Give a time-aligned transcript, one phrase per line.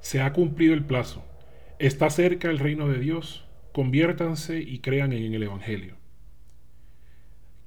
[0.00, 1.24] Se ha cumplido el plazo.
[1.78, 3.44] Está cerca el reino de Dios.
[3.72, 5.94] Conviértanse y crean en el Evangelio.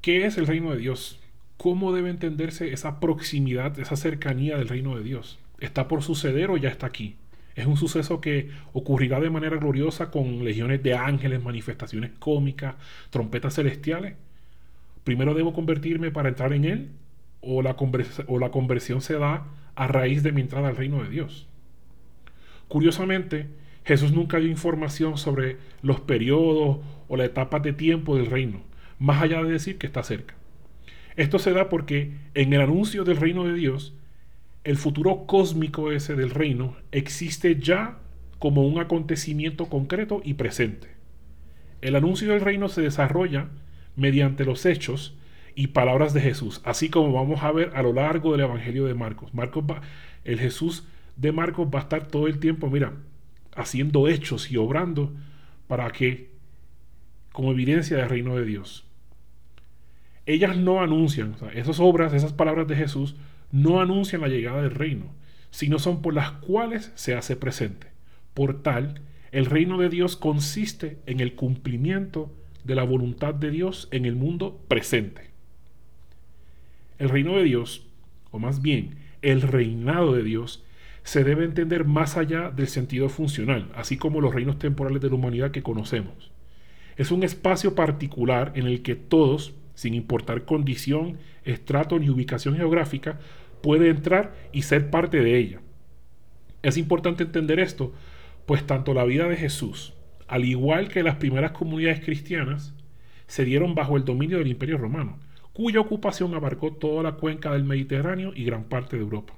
[0.01, 1.19] ¿Qué es el reino de Dios?
[1.57, 5.39] ¿Cómo debe entenderse esa proximidad, esa cercanía del reino de Dios?
[5.59, 7.15] ¿Está por suceder o ya está aquí?
[7.55, 12.75] Es un suceso que ocurrirá de manera gloriosa con legiones de ángeles, manifestaciones cómicas,
[13.11, 14.15] trompetas celestiales.
[15.03, 16.89] ¿Primero debo convertirme para entrar en él?
[17.41, 17.77] ¿O la,
[18.27, 19.45] o la conversión se da
[19.75, 21.47] a raíz de mi entrada al reino de Dios?
[22.73, 23.49] Curiosamente,
[23.85, 28.63] Jesús nunca dio información sobre los periodos o las etapas de tiempo del reino,
[28.97, 30.33] más allá de decir que está cerca.
[31.15, 33.93] Esto se da porque en el anuncio del reino de Dios,
[34.63, 37.99] el futuro cósmico ese del reino existe ya
[38.39, 40.87] como un acontecimiento concreto y presente.
[41.81, 43.49] El anuncio del reino se desarrolla
[43.95, 45.15] mediante los hechos
[45.53, 48.95] y palabras de Jesús, así como vamos a ver a lo largo del Evangelio de
[48.95, 49.31] Marcos.
[49.35, 49.81] Marcos va,
[50.23, 52.93] el Jesús de Marcos va a estar todo el tiempo, mira,
[53.55, 55.13] haciendo hechos y obrando
[55.67, 56.31] para que,
[57.31, 58.85] como evidencia del reino de Dios
[60.25, 63.15] ellas no anuncian, esas obras, esas palabras de Jesús,
[63.51, 65.13] no anuncian la llegada del reino,
[65.51, 67.87] sino son por las cuales se hace presente.
[68.33, 73.89] Por tal, el reino de Dios consiste en el cumplimiento de la voluntad de Dios
[73.91, 75.31] en el mundo presente.
[76.99, 77.85] El reino de Dios,
[78.31, 80.63] o más bien, el reinado de Dios,
[81.03, 85.15] se debe entender más allá del sentido funcional, así como los reinos temporales de la
[85.15, 86.31] humanidad que conocemos.
[86.95, 93.19] Es un espacio particular en el que todos, sin importar condición, estrato ni ubicación geográfica,
[93.61, 95.59] puede entrar y ser parte de ella.
[96.61, 97.93] Es importante entender esto,
[98.45, 99.93] pues tanto la vida de Jesús,
[100.27, 102.73] al igual que las primeras comunidades cristianas,
[103.27, 105.19] se dieron bajo el dominio del Imperio Romano,
[105.53, 109.33] cuya ocupación abarcó toda la cuenca del Mediterráneo y gran parte de Europa.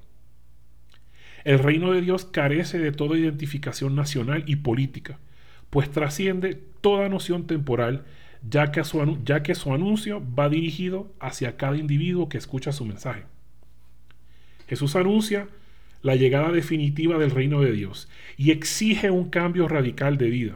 [1.46, 5.20] El reino de Dios carece de toda identificación nacional y política,
[5.70, 8.04] pues trasciende toda noción temporal
[8.48, 13.24] ya que, su, anuncio va dirigido hacia cada individuo que escucha su mensaje.
[14.68, 15.48] Jesús anuncia
[16.02, 20.56] la llegada definitiva del reino de Dios y exige un cambio radical de vida,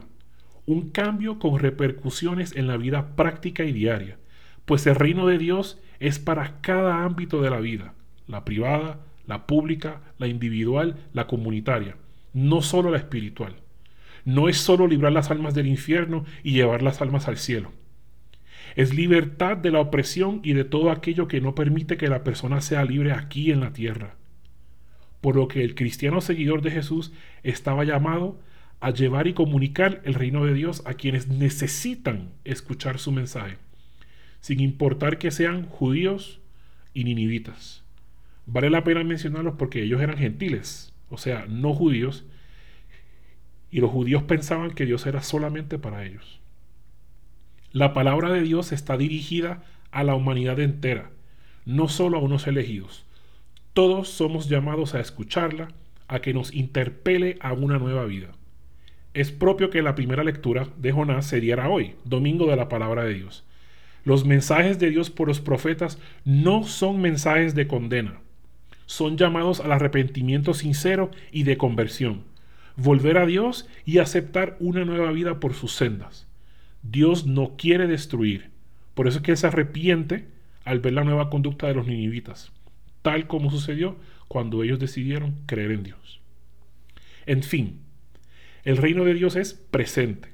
[0.66, 4.18] un cambio con repercusiones en la vida práctica y diaria,
[4.64, 7.94] pues el reino de Dios es para cada ámbito de la vida,
[8.28, 11.96] la privada, la pública, la individual, la comunitaria,
[12.32, 13.56] no solo la espiritual.
[14.24, 17.72] No es solo librar las almas del infierno y llevar las almas al cielo.
[18.76, 22.60] Es libertad de la opresión y de todo aquello que no permite que la persona
[22.60, 24.16] sea libre aquí en la tierra.
[25.20, 28.40] Por lo que el cristiano seguidor de Jesús estaba llamado
[28.80, 33.58] a llevar y comunicar el reino de Dios a quienes necesitan escuchar su mensaje,
[34.40, 36.40] sin importar que sean judíos
[36.94, 37.84] y ninivitas.
[38.52, 42.24] Vale la pena mencionarlos porque ellos eran gentiles, o sea, no judíos,
[43.70, 46.40] y los judíos pensaban que Dios era solamente para ellos.
[47.70, 49.62] La palabra de Dios está dirigida
[49.92, 51.12] a la humanidad entera,
[51.64, 53.06] no solo a unos elegidos.
[53.72, 55.68] Todos somos llamados a escucharla,
[56.08, 58.32] a que nos interpele a una nueva vida.
[59.14, 63.04] Es propio que la primera lectura de Jonás se diera hoy, domingo de la palabra
[63.04, 63.44] de Dios.
[64.02, 68.18] Los mensajes de Dios por los profetas no son mensajes de condena,
[68.90, 72.24] son llamados al arrepentimiento sincero y de conversión,
[72.74, 76.26] volver a Dios y aceptar una nueva vida por sus sendas.
[76.82, 78.50] Dios no quiere destruir.
[78.94, 80.26] Por eso es que se arrepiente
[80.64, 82.50] al ver la nueva conducta de los ninivitas,
[83.02, 83.94] tal como sucedió
[84.26, 86.20] cuando ellos decidieron creer en Dios.
[87.26, 87.82] En fin,
[88.64, 90.30] el reino de Dios es presente.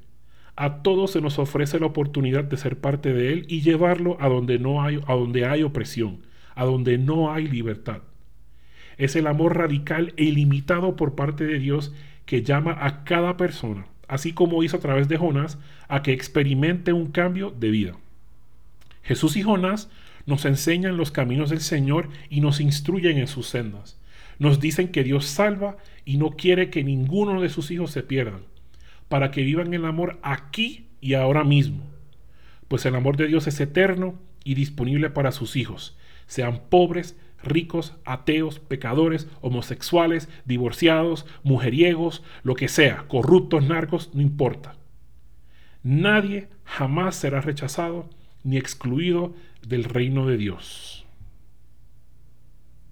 [0.56, 4.30] A todos se nos ofrece la oportunidad de ser parte de Él y llevarlo a
[4.30, 6.22] donde, no hay, a donde hay opresión,
[6.54, 8.00] a donde no hay libertad.
[8.98, 13.86] Es el amor radical e ilimitado por parte de Dios que llama a cada persona
[14.08, 15.58] así como hizo a través de Jonás,
[15.88, 17.96] a que experimente un cambio de vida.
[19.02, 19.90] Jesús y Jonás
[20.26, 23.98] nos enseñan los caminos del Señor y nos instruyen en sus sendas.
[24.38, 28.42] Nos dicen que Dios salva y no quiere que ninguno de sus hijos se pierdan,
[29.08, 31.84] para que vivan el amor aquí y ahora mismo.
[32.68, 37.94] Pues el amor de Dios es eterno y disponible para sus hijos, sean pobres, ricos,
[38.04, 44.76] ateos, pecadores, homosexuales, divorciados, mujeriegos, lo que sea, corruptos, narcos, no importa.
[45.82, 48.10] Nadie jamás será rechazado
[48.42, 49.34] ni excluido
[49.66, 51.05] del reino de Dios.